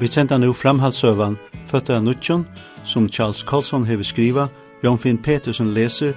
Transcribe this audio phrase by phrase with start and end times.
[0.00, 1.36] Vi sender nu framhaldsøvan
[1.68, 2.46] Føtta av Nutjon,
[2.84, 4.48] som Charles Colson hever skriva,
[4.82, 6.16] Jan Finn Petersen leser,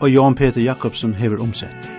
[0.00, 1.95] og Jan Peter Jakobsen hever omsett.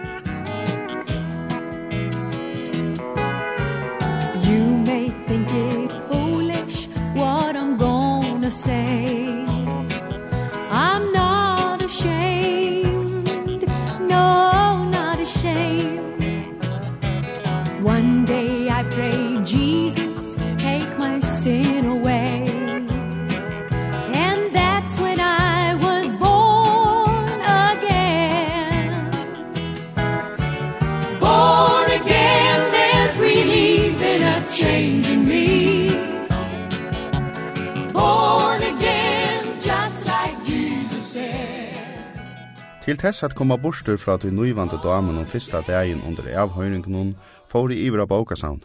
[42.87, 47.09] Til tess at koma bostur fra til nøyvande damen om fyrsta dagen under avhøyringen
[47.51, 48.61] fóri iver av bókasavn.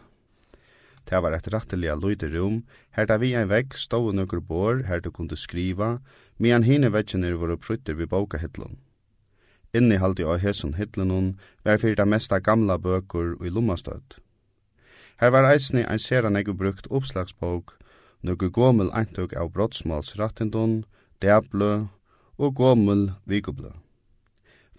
[1.03, 5.11] Det var et ratteliga rom, her da vi ein vegg stod nøkker bor, her du
[5.11, 5.99] kunne skriva,
[6.37, 8.77] medan hine veggene var opprytter ved bókahittlun.
[9.73, 14.19] Innihaldi av hesson hittlunun var fyrir det mesta gamla bøkur og i lommastøtt.
[15.19, 17.75] Her var eisne ein sera egu brukt oppslagsbók,
[18.23, 20.85] nøkker gomul eintøk av brottsmalsrattendun,
[21.19, 21.87] deblø
[22.37, 23.82] og gomul vikublø.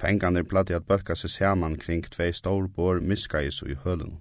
[0.01, 4.19] Fengarnir platti at bølka seg saman kring tvei stor bor miskais i hølen.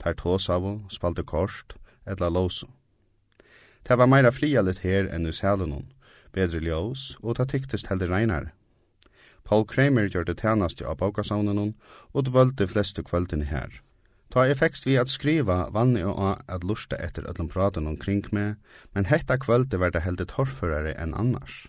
[0.00, 2.68] Tar tåsavo, spalte korst, etla låso.
[3.86, 5.92] Det var meira frialit her enn i sælenon,
[6.32, 8.52] bedre ljós, og ta tyktist heldur reinare.
[9.46, 11.76] Paul Kramer gjør det tænast av baukasavnenon,
[12.12, 13.80] og dvølte fleste kvöldin her.
[14.30, 18.56] Ta effekst vi at skriva vann og av at lusta etter öllum praten omkring meg,
[18.92, 21.68] men hetta kvöldi var det heldur torrførare enn annars.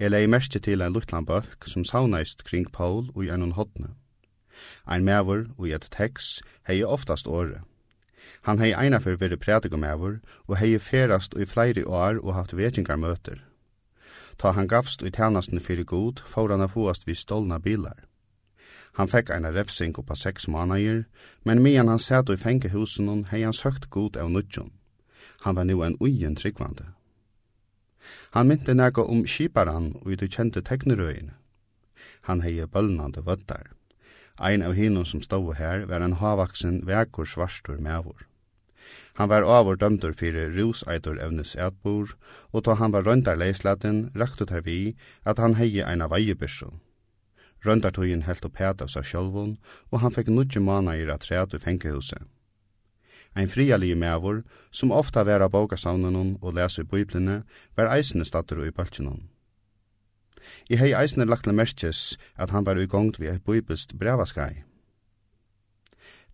[0.00, 3.90] Jeg lei merke til en luttlan bøk som saunaist kring Paul og i en hodne.
[4.88, 7.58] Ein mever og i et teks hei oftast åre.
[8.48, 10.14] Han hei einafer veri prædikumæver
[10.48, 13.44] og hei ferast og i flere år og haft vetingarmøter.
[14.38, 18.00] Ta han gavst og i tjenesten fyrir god, får han a vi stolna bilar.
[18.96, 21.04] Han fekk eina refsing oppa seks månader,
[21.44, 24.72] men medan han sæt og i fengehusen hei han søkt god av nudjon.
[25.44, 26.99] Han var nu en ujen tryggvande.
[28.36, 31.34] Han mynte nega om skiparan og du kjente teknerøyene.
[32.28, 33.72] Han hei bølnande vøddar.
[34.40, 38.26] Ein av hinnom som stod her var en havaksen vekur svarstur mevor.
[39.20, 42.16] Han var avur dømdur fyrir ruseitur evnes etbor,
[42.52, 46.72] og då han var røndar leislaten, raktu tar vi at han hei eina veiebyrso.
[47.66, 49.58] Røndartøyen helt opp hæt av seg sjølvun,
[49.92, 52.24] og han fekk nudje mana i ratræt i fengehuset.
[53.36, 57.42] Ein frialig mevor, som ofta vera bókasavnen og lesa i bøyblene,
[57.76, 59.28] var eisne statur i balkinun.
[60.70, 64.62] I hei eisne le merkes at han var i gongt vi eit bøybest brevaskai.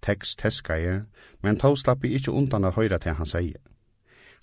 [0.03, 1.03] Tekst teskai,
[1.43, 3.61] men tå slapp i ikkje undan a høyra til han sier.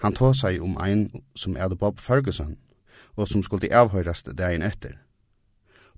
[0.01, 2.57] Han tå seg om ein som er Bob Ferguson,
[3.15, 4.97] og som skulle avhøyrast dagen etter.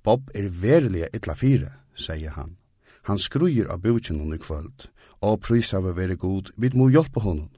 [0.03, 2.57] Bob er verilig illa fire, sier han.
[3.05, 4.87] Han skrujer av bøkjen hon i kvöld.
[5.21, 7.49] Og prys av være god, vi må hjelpe honom.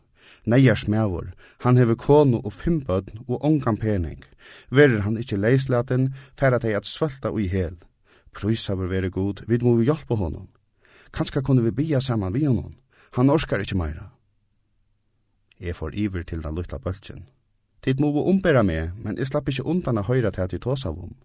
[0.48, 4.24] Neier smævor, han hever konu og fem bødn og ongan pening.
[4.72, 7.76] Verer han ikkje leislaten, færa teg at svölta ui i hel.
[8.32, 10.48] Prisa av være god, vi må hjelpe honom.
[11.12, 12.76] Kanska kunne vi bia saman vi honom.
[13.20, 14.12] Han orskar ikkje meira.
[15.60, 17.26] Jeg får iver til den lutla bøltjen.
[17.82, 20.86] Tid må ombera meg, men jeg slapp ikkje undan a høyra til at jeg tås
[20.86, 21.16] av om.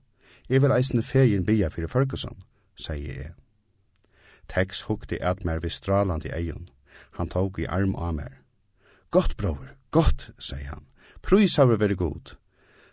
[0.48, 2.42] Jeg vil eisne fegin bia fyrir Ferguson,
[2.76, 3.41] sier jeg.
[4.48, 6.68] Tex hukte at mer vi stralande eion.
[7.18, 8.38] Han tog i arm av mer.
[9.10, 10.86] Gott, bror, gott, sier han.
[11.22, 12.36] Prøys har vi vært god.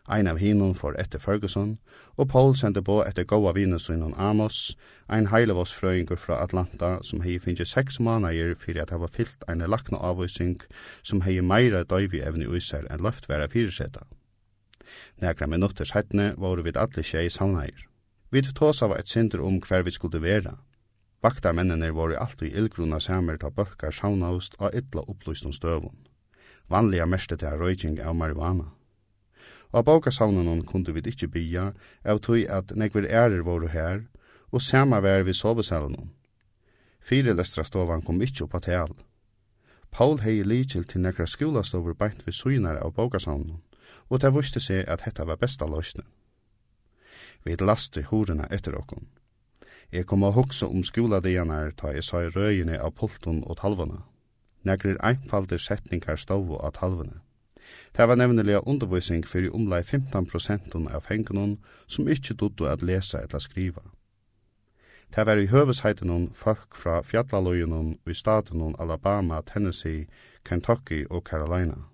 [0.10, 1.76] Ein av hinun for etter Ferguson,
[2.18, 4.74] og Paul sendte på etter goa vinusunnen Amos,
[5.08, 9.62] ein heilevås frøyngur fra Atlanta som hei finnje seks manager fyrir at hava fyllt ein
[9.70, 10.58] lakna avvising
[11.04, 14.08] som hei meira døyvi evni uiser enn løft vera fyrirseta.
[15.22, 17.86] Nekra minutter sættne var vi alle tjei samneier.
[18.32, 20.58] Vi tås av et synder om hver vi skulle vera,
[21.22, 25.98] Vaktarmennene var alltid illgrunna samer ta bøkkar saunaust av ytla opplysnum støvun.
[26.70, 28.70] Vanliga mest til røyking av marihuana.
[29.72, 31.66] Og av bókasaunanon kunde vi ikkje bya
[32.06, 34.08] av tog at nekver ærer våru her,
[34.52, 36.10] og sama vær vi sovesalanon.
[37.02, 38.96] Fyre lestra stovan kom ikkje oppa tal.
[39.92, 43.62] Paul hei likil til nekra skolastover beint vi synar av bókasaunanon,
[44.10, 46.08] og det vuste seg at hetta var besta løsne.
[47.44, 49.19] Vi lasti horena etter okkom.
[49.92, 54.04] Jeg kom å hoksa om skoladegene ta jeg sa i røyene av pulten og talvene.
[54.62, 57.24] Negrir einfalde setningar stovu av talvene.
[57.98, 61.58] Det var nevnelig undervisning for omlai 15% av hengenon
[61.88, 63.82] som ikkje dodde at lesa eller skriva.
[65.16, 70.06] Det var i høvesheitenon folk fra fjallaløyenon i statenon Alabama, Tennessee,
[70.46, 71.88] Kentucky og Carolina.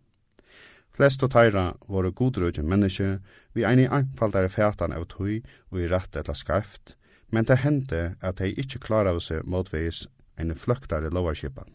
[0.91, 3.19] Flest og teira våre godrødje menneske
[3.53, 6.97] vi eini einfaldare fætan av tøy og i rett eller skreft,
[7.35, 10.05] men det hendte at de klara av seg motveis
[10.39, 11.67] en fløktare lovarskipan.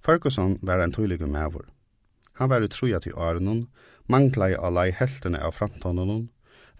[0.00, 1.66] Ferguson var en tydelig mævor.
[2.40, 3.66] Han var utroja til årenon,
[4.08, 6.30] mangla i alai heltene av framtånden,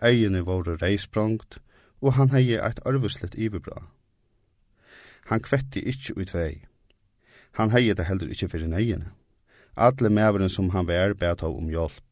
[0.04, 1.58] øyene våre reisprongt,
[2.00, 3.82] og han hei eit arvuslet iverbra.
[5.32, 6.64] Han kvetti ikkje ut vei.
[7.58, 9.12] Han hei det heller ikkje fyrir neiene.
[9.76, 12.05] Alle mæveren som han vær bet av om hjelp.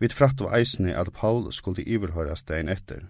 [0.00, 3.02] Vi fratt av eisene at Paul skulle iverhøres dagen etter.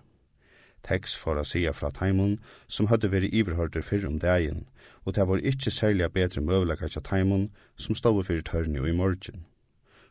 [0.82, 4.64] Tex for å sia fra Taimon, som hadde vært iverhørter fyrr om dagen,
[5.04, 8.96] og det var ikkje særlig bedre møvlega til Taimon, som stod fyrir tørni og i
[8.96, 9.44] morgen.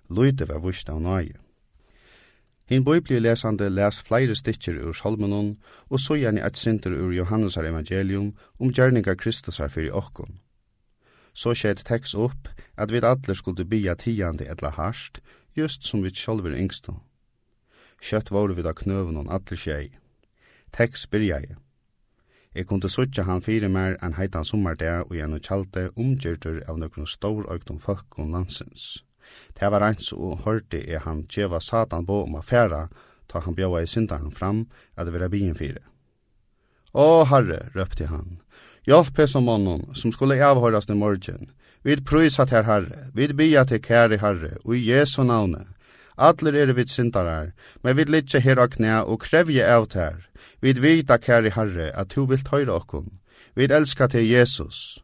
[0.07, 1.35] Løyde var vust av nøye.
[2.69, 5.57] Hinn bøybli lesande les flere stikker ur Salmonon,
[5.89, 10.37] og så gjerne et sinter ur Johannesar evangelium om gjerninga Kristusar fyrir okkon
[11.33, 15.19] så skjedde tekst opp at vi alle skulle bia tiande etla harst,
[15.55, 16.93] just som vi sjolver yngstu.
[18.01, 19.89] Kjøtt våre vi da knøven og alle skjei.
[20.71, 21.57] Tekst byrja jeg.
[22.55, 27.07] Jeg kunne sutja han fire mer enn heitan sommardag og gjennom kjalte omgjørter av nøkron
[27.07, 29.03] stor øktum folk og landsens.
[29.53, 32.87] Det var eins og hørte jeg han djeva satan på om affæra,
[33.29, 34.65] ta han bjåa i syndaren fram
[34.95, 35.83] at det var byen fire.
[36.97, 38.39] Å, herre, røpte han,
[38.89, 41.51] Hjalp om mannen som skulle avhørast i morgen.
[41.85, 45.67] Vid prøysa til Herre, vid bia til kære Herre, og i Jesu navne.
[46.17, 47.51] Atler er vid syndarar,
[47.83, 50.25] men vid litje her og knæ og krevje av tær.
[50.61, 53.13] Vid vita kære Herre, at du vil tøyre okkom.
[53.55, 55.03] Vid elska til Jesus.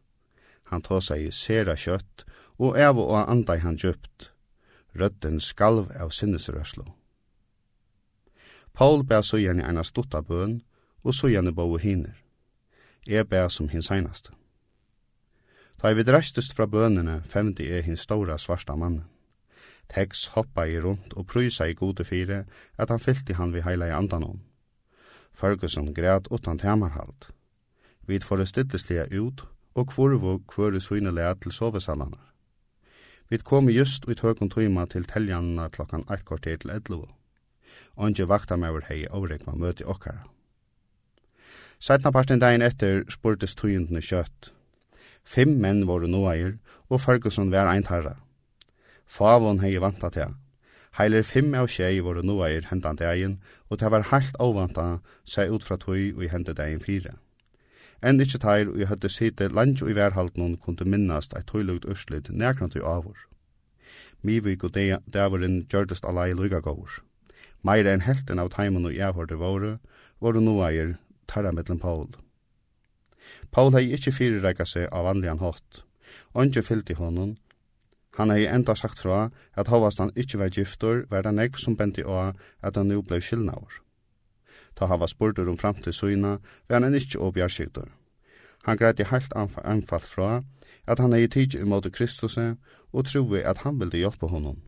[0.64, 2.26] Han tåsa i sera kjøtt,
[2.58, 4.32] og av og andai han djupt.
[4.98, 6.90] Rødden skalv av sinnesrøslo.
[8.74, 10.62] Paul bæ så gjerne eina stutta bøn,
[11.04, 12.25] og så gjerne bo hiner
[13.08, 14.32] jeg bæ som hin seinaste.
[15.82, 19.04] Da vi dreistest fra bønene, femte jeg hin stora svarsta mannen.
[19.94, 22.44] Tex hoppa i rundt og prysa i gode fire
[22.78, 24.42] at han fyllte han vi heila i andanon.
[25.32, 27.30] Ferguson græt utan temarhalt.
[28.06, 29.44] Vi får det ut
[29.74, 32.16] og kvorvo kvore synelea til sovesalana.
[33.28, 37.06] Vi kom just ut tøkon tøyma til teljanna klokkan 1 kvarter til 11.
[37.96, 40.35] Onge vakta mever hei avrekma møti okkara.
[41.86, 44.48] Sætna parten dagen etter spurtes tøyndene kjøtt.
[45.22, 46.56] Fem menn voru noaier,
[46.90, 48.16] og Ferguson var ein tarra.
[49.06, 50.32] Favon hei vanta til.
[50.98, 53.36] Heiler fem av tjei voru noaier hendan dagen,
[53.70, 54.88] og det var heilt avvanta
[55.36, 57.14] seg ut fra tøy og i hendet dagen fire.
[58.02, 61.86] Enn ikkje teir og i høtte site land og i verhalden kunne minnast eit tøylugt
[61.86, 63.28] ørslit nærkrant i avur.
[64.26, 66.98] Mivik og dæveren gjørdest alai lukagåur.
[67.62, 69.76] Meira enn helten av taimun og i avhørte våre,
[70.18, 72.08] var noaier tarra mellom Paul.
[73.50, 75.82] Paul hei ikkje fyrirreika seg av vanligan hatt.
[76.34, 77.36] Onge fyllt i honom.
[78.16, 81.76] Han hei enda sagt fra at hovast han ikkje var giftor, var det nekv som
[81.76, 82.32] benti å
[82.62, 83.82] at han nu blei skilnaur.
[84.76, 86.38] Ta hava spurtur om framtid syna,
[86.68, 87.90] var han ikkje åbjarskygdur.
[88.64, 90.30] Han greit i heilt anfall fra
[90.86, 92.56] at han hei tidsi imot Kristuse
[92.92, 94.62] og troi at han vildi hjelpa honom.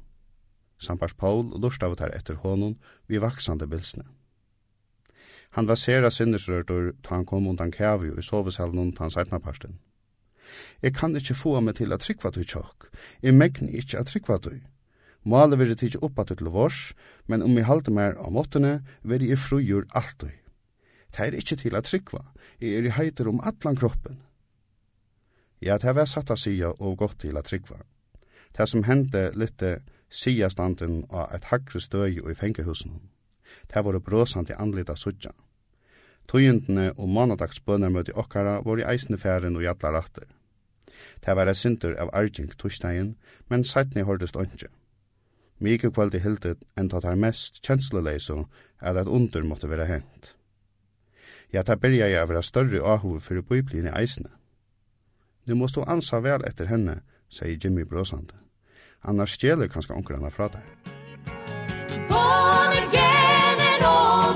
[0.79, 2.77] Sampars Paul lurstavet her etter honom
[3.09, 4.05] vi vaksande bilsne.
[5.57, 9.39] Han var sera sinnesrørtur ta han kom undan kævi og i sovesalen undan hans eitna
[9.39, 9.79] parsten.
[10.83, 12.89] Jeg kan ikkje få meg til at trykva du tjokk.
[13.23, 14.53] Jeg megn ikkje at trykva du.
[15.25, 16.95] Måle vil jeg tidsje oppa til vårs,
[17.27, 19.85] men om jeg halte mer av måttene, vil jeg frujur
[20.21, 20.31] du.
[21.11, 22.23] Det er ikkje til at trykva.
[22.61, 24.23] Jeg er i heiter om atlan kroppen.
[25.61, 27.83] Ja, det var satt av sida og gått til at trykva.
[28.57, 29.63] Det som hendte litt
[30.11, 33.01] sida standen av et hakre støy og i fengehusen.
[33.75, 35.31] Det var brøsande anlita suttja.
[36.29, 40.27] Tøyendene og manadagsbønner møte okkara var i eisnefæren og jatla ratter.
[41.25, 43.15] Det var et synder av arging torsdagen,
[43.49, 44.69] men seitni hørtest åndsje.
[45.59, 48.45] Mykje kvöld i hildet enn tatt her mest kjensleleise
[48.79, 50.35] at under måtte være hent.
[51.53, 54.31] Ja, ta byrja jeg av vera større ahov fyrir bøyblin i eisne.
[55.47, 58.37] Nu må du ansa vel etter henne, sier Jimmy bråsande.
[59.03, 60.98] Annars stjeler kanskje onkran fra deg.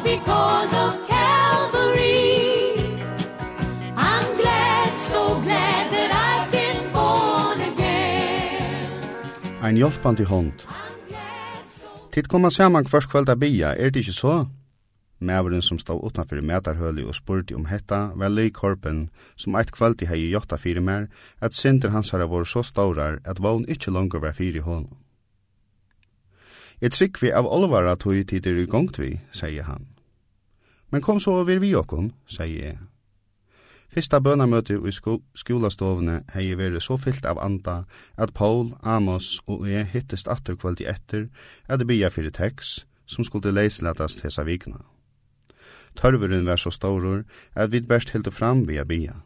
[0.05, 2.75] because of Calvary
[3.97, 8.97] I'm glad so glad that I've been born again
[9.63, 10.67] Ein hjálpandi hond
[12.13, 14.47] Tid koma saman kvart kvöld bia, er det ikkje så?
[15.23, 20.03] Mæveren som stod utanfyrir metarhøli og spurte om hetta var Lee Corpen, som eit kvöld
[20.03, 21.07] i hei jotta fyrir mer,
[21.41, 24.91] at synder hans har vore så staurar at vogn ikkje langar var fyrir hånd.
[26.83, 29.92] Jeg trykk vi av olvara tog tider i gongt vi, sier han.
[30.93, 32.79] Men kom så over vi okkon, sier jeg.
[33.93, 37.83] Fyrsta bønamøte i sko skolastovene hei jeg vært så fyllt av anda
[38.17, 41.27] at Paul, Amos og jeg hittest atter kvalitet etter
[41.69, 44.81] at det bia fyrir teks som skulle leisletast hesa vikna.
[45.97, 49.21] Tørveren var så storur at vi best hilde fram via bia.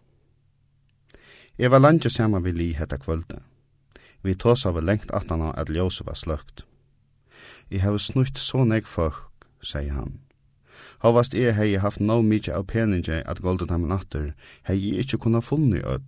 [1.58, 3.38] Jeg var landje saman vi li hetta kvölde.
[4.22, 6.66] Vi tås av lengt atana at ljóse var sløgt.
[7.70, 10.25] Jeg har snutt så nek folk, sier han.
[11.06, 14.32] Hovast jeg hei haft no mykje av peninge at golden ham natter,
[14.66, 16.02] hei jeg ikkje kunna funni öll.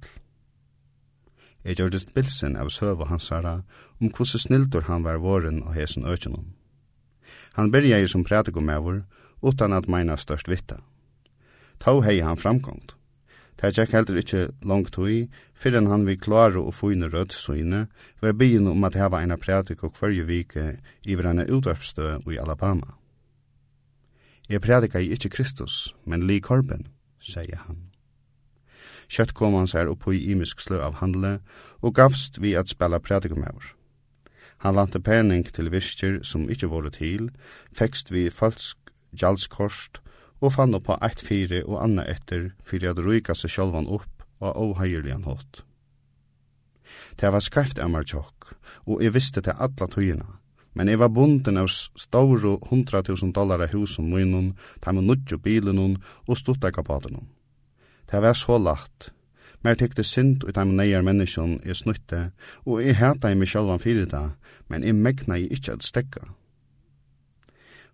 [1.62, 3.52] Jeg gjørdes bilsen av søv og hansara
[4.00, 6.50] om hvordan snildur han var våren og hesen økjennom.
[7.54, 9.04] Han byrja i som prædikumæver,
[9.42, 10.82] utan at meina størst vitta.
[11.78, 12.96] Tau hei han framgångt.
[13.62, 17.86] Det gikk heldur ikkje langt hui, fyrir han vi klare og fine rødt søgne,
[18.20, 20.72] var byen om at heva eina prædik og hverju vike
[21.06, 22.97] iver eina utvarpstø i Alabama.
[24.48, 26.86] Jeg predikar ikkje Kristus, men li Corbin,
[27.20, 27.88] sier han.
[29.08, 31.38] Kjøtt kom han seg opp i imisk slø av handle,
[31.84, 33.74] og gavst vi at spela predikumøver.
[34.64, 37.28] Han lante pening til visker som ikkje våre til,
[37.76, 40.00] fekst vi falsk gjaldskorst,
[40.40, 44.54] og fann oppa eit fire og anna etter fyrir at ruika seg sjolvan opp og
[44.54, 45.64] avheierlian hatt.
[47.20, 48.54] Det var skreft av tjokk,
[48.86, 50.37] og jeg visste til alla tøyina,
[50.78, 55.80] men jeg var bunden av ståru 100.000 dollar av husen munnen, ta med nudjo bilen
[55.82, 57.26] og stutta kapaten
[58.10, 59.10] Det var så lagt.
[59.64, 62.30] Mer tykte synd ut av neier menneskjon jeg snutte,
[62.64, 64.30] og jeg hata i meg sjølvan fyrir det,
[64.68, 66.22] men jeg megna jeg ikkje at stekka.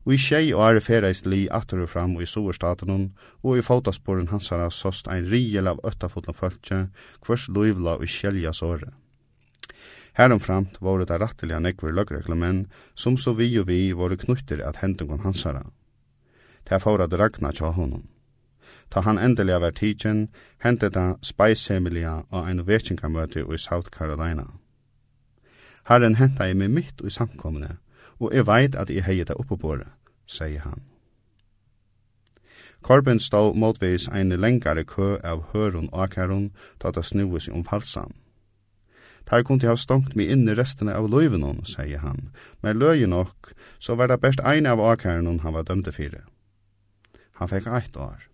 [0.05, 3.65] Og i tjei og are ferreist li atter og fram og i soverstaten og i
[3.65, 6.91] fotasporen hansara sost ein riel av øttafotla fölkje,
[7.25, 8.93] hvers loivla og kjelja såre.
[10.15, 15.25] Heromframt var det ratteliga nekver løgreklamenn som så vi og vi var knutter at hentungon
[15.27, 15.65] hansara.
[16.69, 18.07] Det fórad ragna tja honom.
[18.91, 20.29] Ta han endelig av er tidsen,
[20.63, 24.47] hentet da spajsemilia og en vekkingamøte i South Carolina.
[25.85, 27.77] Herren henta jeg meg mitt i samkomne,
[28.21, 29.91] og jeg veit at jeg heier det oppe på det,
[30.27, 30.83] sier han.
[32.83, 36.53] Korben stod motvis en lengare kø av høron og akæron,
[36.83, 38.15] da det snuvis om falsan.
[39.25, 42.31] Tar kunde ha stongt mi inn inne restene av løyven sier han.
[42.63, 46.25] Men løye nok, så var det best ein av akæren han var dømte fire.
[47.41, 48.29] Han fikk eit år.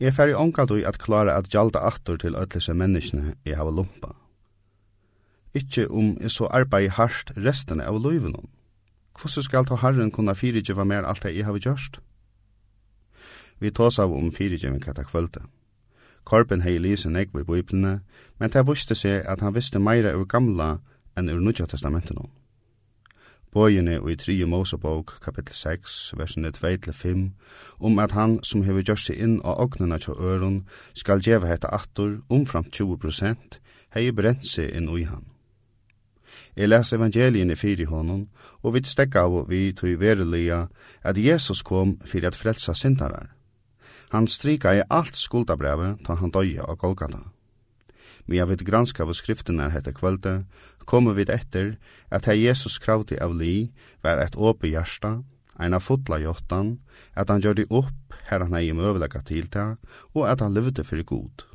[0.00, 4.14] Jeg fer i ångat at klara at gjalda attor til ötlese menneskene jeg hava lumpa.
[5.54, 8.48] Ikkje om jeg så arbeid hardt restene av løyven hon.
[9.20, 12.00] Hvordan skal ta herren kunna fyrirgjeva mer alt det jeg hava gjørst?
[13.60, 15.44] Vi tås av om fyrirgjeving kata kvöldet.
[16.24, 18.00] Korben hei lise negv i Bibelene,
[18.38, 20.78] men det vuste seg at han visste meira ur gamla
[21.16, 22.30] enn ur Nudja Testamenten hon.
[23.50, 24.46] Bøyene i 3.
[24.46, 27.24] Mosebok, kapittel 6, versene 2-5,
[27.80, 30.60] om at han som hever gjørst seg inn av åknene til øren
[30.94, 33.58] skal djeva hette attor omframt 20 prosent,
[33.90, 35.26] hei brent seg inn ui han.
[36.56, 38.28] Jeg leser evangelien i fyri honom,
[38.62, 40.68] og vi stekka av vi tog verilega
[41.02, 43.32] at Jesus kom fyrir at frelsa syndarar
[44.10, 47.22] Han strikaði alt skuldabrevet ta han døye av Golgata.
[48.26, 50.44] Vi har vidt granska av skriftene hette kvölde,
[50.84, 51.76] kommer vi etter
[52.10, 53.70] at her Jesus kravti av li
[54.02, 55.22] var et åpe hjarta,
[55.60, 56.78] av fotla hjortan,
[57.14, 59.76] at han gjør det opp her han hei møvelega tilta,
[60.14, 61.49] og at han levde fyrir god.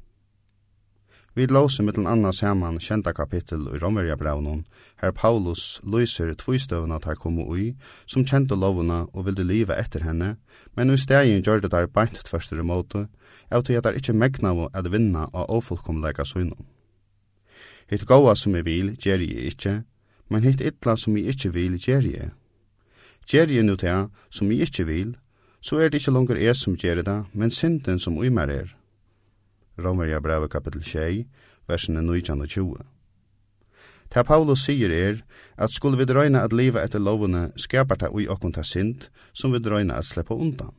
[1.36, 4.62] Vi låser mittel anna saman kjenta kapittel i Romverjabraunen,
[5.02, 7.74] her Paulus løyser tvistøvna tar komo ui,
[8.08, 10.38] som kjente lovuna og vilde liva etter henne,
[10.80, 13.10] men i stegin gjør det der beint tverstere måte,
[13.52, 16.64] av til at det ikkje megnavo at vinna av ofullkomleika sunnum.
[17.92, 19.76] Hitt gåa som jeg vil, gjer jeg ikkje,
[20.32, 22.32] men hitt ytla som jeg ikkje vil, gjer jeg.
[23.28, 25.14] Gjer jeg nu til som jeg ikkje vil,
[25.60, 28.76] så er det ikkje langer jeg som gjer det, men synden som uimer er.
[29.78, 31.26] Romerja brevet kapitel 6,
[31.68, 32.76] versene 19 og 20.
[34.10, 35.22] Ta Paulus sier er,
[35.58, 39.52] at skulle vi drøyna at liva etter lovene skapar ta ui okkun ta sint, som
[39.52, 40.72] vi drøyna at sleppa undan.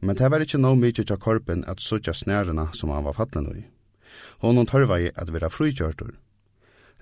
[0.00, 3.50] Men det var ikkje no mykje tja korpen at sutja snærena som han var fattlen
[3.50, 3.64] ui.
[4.42, 6.14] Honom tørva i at vera frukjørtur.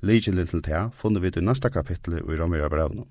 [0.02, 3.08] Ligjelin til ta funnet vi til nasta kapitlet i Romera brevnum.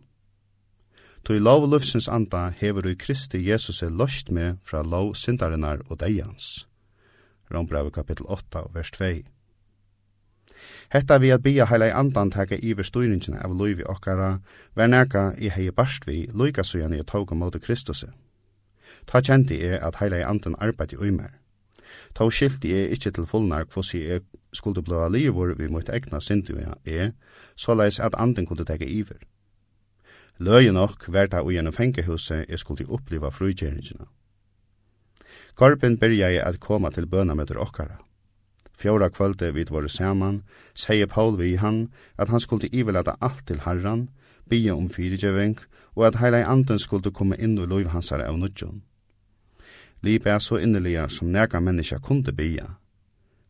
[1.25, 5.82] Toi lov og lufsens anda hever ui Kristi Jesus er lost med fra lov sindarinnar
[5.89, 6.67] og deians.
[7.54, 9.24] Rombrevet kapittel 8, vers 2.
[10.90, 14.40] Hetta vi at bia heila i andan teka iver styringina av loivi okkara,
[14.75, 18.08] ver neka i hei barst vi loika sujan i tauga mot Kristusse.
[19.08, 21.32] Ta kjenti er at heila i andan arbeid i uimer.
[22.16, 24.20] Ta skilti er ikkje til fullnar kvossi er
[24.54, 27.12] skulle blåa livor vi mot egna syndivet er,
[27.56, 29.20] så leis at andan kunne teka iver.
[30.40, 34.06] Løye nok verda ui enn fengehuset, jeg skulle oppleva frugjerinjina.
[35.55, 38.01] Garpen byrjaði at koma til bønamøtur okkara.
[38.75, 40.41] Fjóra kvöldi vid voru saman,
[40.75, 41.77] segi Paul við hann
[42.19, 44.09] at han skuldi ivelata alt til herran,
[44.50, 45.55] bia om fyrirgjeving
[45.95, 48.81] og at heila i anden skuldi komme inn og loiv hansara av nudjon.
[50.03, 52.75] Lip er så innelige som nega menneska kunde bia.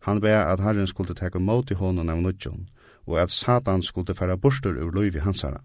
[0.05, 2.67] Han bea at herren skuldi teka mot i hånden av nudjon
[3.07, 5.63] og at satan skuldi færa bostur ur loiv hansara.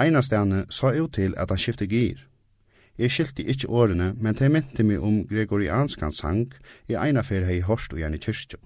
[0.00, 2.24] Einastane sa ut til at han skifte gir,
[2.98, 6.48] Jeg skilti ikkje årene, men det mente meg om gregorianskan sang
[6.90, 8.58] i eina fer hei hårst og gjerne kyrkjo.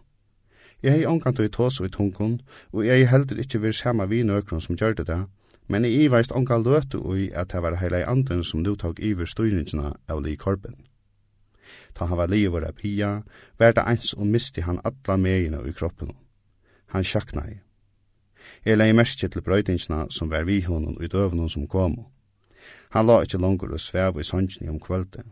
[0.83, 2.39] Jeg hei omkant og i tås og i tungkun,
[2.73, 5.19] og jeg hei heldur ikkje vir sama vi nøkron som gjør det,
[5.69, 9.29] men jeg iveist omka løtu ui at det var heilei anden som nu tog iver
[9.29, 10.81] styringsna av li korpen.
[11.95, 13.23] Ta han var li vore pia,
[13.59, 16.17] var det eins og misti han alla meina i kroppen.
[16.97, 17.61] Han sjakna i.
[18.65, 22.12] Jeg lei merke til brøytingsna som var vi honom i døvnum som komo.
[22.93, 25.25] Han la ikkje langer og svev i sannsjene om kvölde.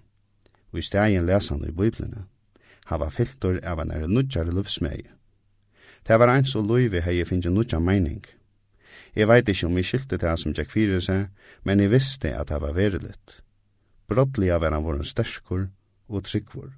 [0.73, 2.25] Og i stegin lesan i biblina.
[2.87, 5.03] Han var filter av en er nudjare luftsmei.
[6.07, 8.25] Det var eins og loivi hei finnje nudja meining.
[9.15, 11.29] Jeg veit ikkje om jeg skilte det som Jack fyrir seg,
[11.63, 13.41] men jeg visste at det var veriligt.
[14.09, 15.69] Brottliga var han våren sterskur
[16.09, 16.71] og tryggvor.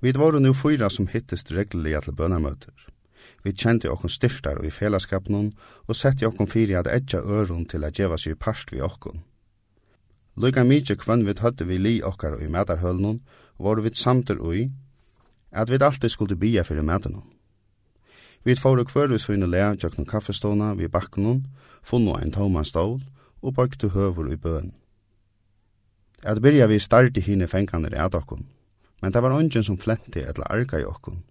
[0.00, 2.86] Vi var nu fyra som hittist regliga til bønamøter.
[3.42, 5.50] Vi kjente okkon styrtar og i fellesskapnån
[5.88, 9.24] og sette okkon fyri at etja øron til at djeva seg i parst vi okkon.
[10.38, 13.18] Lukka mykje kvann vi høtte vi li okkar i medarhølnun,
[13.58, 14.68] var vi samtur ui,
[15.50, 17.26] at vi alltid skulle bia fyrir medarhølnun.
[18.44, 21.46] Vi fóru kvör vi svinu lea tjøknu kaffestona vi bakkenun,
[21.82, 23.00] funnu ein tåman stål
[23.42, 24.72] og bøktu høvur i bøen.
[26.22, 28.46] At byrja vi starti hine fenganer at okkun,
[29.02, 31.24] men det var ongen som flenti etla arga i okkun.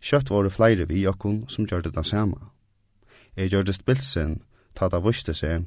[0.00, 2.52] Kjøtt var flere vi okkun som gjør det sama.
[3.36, 4.42] Jeg gjør det spilsen,
[4.74, 5.64] ta det vuste seg,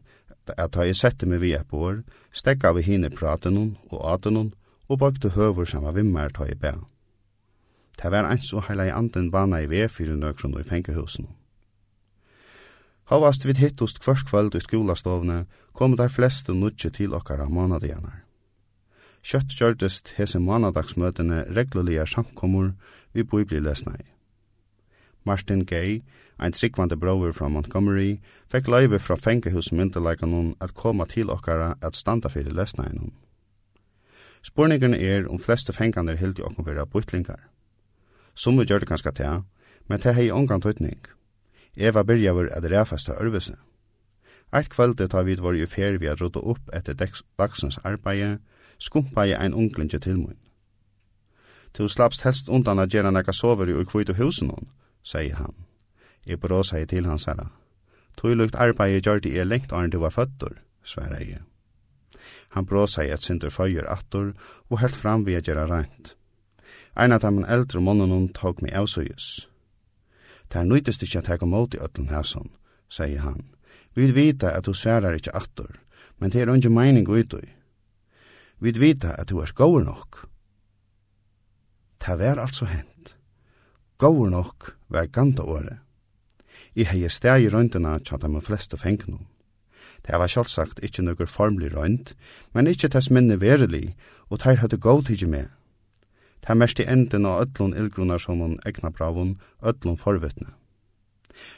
[0.58, 4.54] at ta jeg sette meg vi et på stekka vi hine praten og aten hun,
[4.90, 6.72] og bakte høver saman vimmer ta i bæ.
[8.02, 11.28] Det var eins og heila i anden bana i vei fyrir nøkron og i fengehusen.
[13.06, 18.24] Havast vid hittost kvars kvöld i skolastovne kom der fleste nudje til okkara månadianar.
[19.26, 22.74] Kjøtt kjørtest hese månadagsmøtene reglulige samkommor
[23.13, 24.06] vi boi bli lesna i.
[25.26, 26.02] Martin Gay,
[26.39, 28.19] ein tryggvande brover fra Montgomery,
[28.52, 33.13] fekk løyve fra fengehusmyndeleikanum at koma til okkara at standa fyrir lesna lesnainum.
[34.41, 37.39] Spurningerne er om fleste fengander hildi okkur vera bytlingar.
[38.36, 39.43] Somme gjør det kanskje til,
[39.88, 41.00] men det hei ongan tøytning.
[41.78, 43.56] Eva byrjaver at ræfasta ørvese.
[44.54, 48.38] Eit kvöldet har vi vært i fer vi har rådde opp etter dagsens arbeid,
[48.78, 50.38] skumpa i ein unglinje til mun.
[51.78, 54.69] Du slappst helst undan at gjerne nekka sover i kvite husen hon,
[55.04, 55.64] sier han.
[56.26, 57.50] Jeg bråsa i til hans herra.
[58.18, 61.42] Tøylukt arbeid gjør det jeg lengt arn du var føtter, sverre jeg.
[62.56, 64.32] Han bråsa i et sindur føyer attor
[64.70, 66.16] og helt fram vi a gjerra rent.
[66.96, 69.50] Ein av dem eldre månen tåg meg avsøyes.
[70.48, 72.50] Det er nøytest ikkje at jeg kom i øtlen hæsson,
[72.90, 73.44] sier han.
[73.96, 75.72] Vi vita at du sverar ikkje attor,
[76.20, 77.48] men det er ikke mening utøy.
[78.60, 80.30] Vi vita at du er gåur nok.
[82.00, 83.18] Det var altså hent.
[83.98, 85.85] Gåur nok var ganta året.
[86.76, 89.26] I hei steg i røyndina tja de fleste fengnum.
[90.06, 92.13] Det var sjálfsagt ikkje nøkker formlig røynd,
[92.54, 93.96] men ikkje tess minne verelig,
[94.30, 95.50] og teir høyde gau tidsi med.
[96.46, 100.54] Det mest i enden av ötlun ildgrunar som hon egna bravun, ötlun forvittne.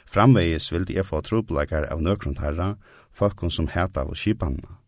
[0.08, 2.76] Framvegis vildi jeg få trobleikar av nøkron herra,
[3.12, 4.78] folkun som heta av skipanna.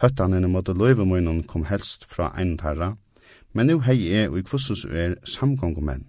[0.00, 2.94] Høttan Høttanene måtte løyvemunnen kom helst fra ein herra,
[3.52, 6.06] men nu hei jeg og i kvossus er samgongumenn.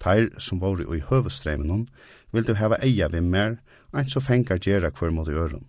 [0.00, 1.88] Teir som var i høvestreimenon,
[2.32, 3.58] vil du heva eia vi mer,
[3.92, 5.66] ein så fengar gjerra kvar mot i øron.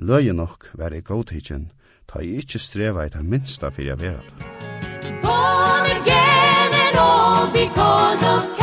[0.00, 1.70] Løye nok var i godtidgen,
[2.08, 4.50] ta i ikkje streva i det minsta fyrir jeg vera det.
[5.22, 8.61] Born again and all because of